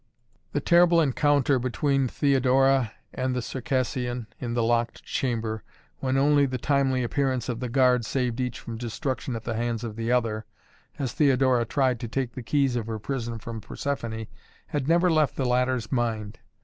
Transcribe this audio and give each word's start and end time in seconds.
The 0.53 0.59
terrible 0.59 0.99
encounter 0.99 1.59
between 1.59 2.07
Theodora 2.07 2.91
and 3.13 3.35
the 3.35 3.41
Circassian 3.43 4.25
in 4.39 4.55
the 4.55 4.63
locked 4.63 5.03
chamber, 5.03 5.63
when 5.99 6.17
only 6.17 6.47
the 6.47 6.57
timely 6.57 7.03
appearance 7.03 7.47
of 7.47 7.59
the 7.59 7.69
guard 7.69 8.03
saved 8.03 8.39
each 8.41 8.57
from 8.59 8.79
destruction 8.79 9.35
at 9.35 9.43
the 9.43 9.53
hands 9.53 9.83
of 9.83 9.95
the 9.95 10.11
other, 10.11 10.47
as 10.97 11.13
Theodora 11.13 11.65
tried 11.65 11.99
to 11.99 12.07
take 12.07 12.33
the 12.33 12.41
keys 12.41 12.75
of 12.75 12.87
her 12.87 12.97
prison 12.97 13.37
from 13.37 13.61
Persephoné, 13.61 14.25
had 14.69 14.87
never 14.87 15.11
left 15.11 15.35
the 15.35 15.45
latter's 15.45 15.91
mind. 15.91 16.39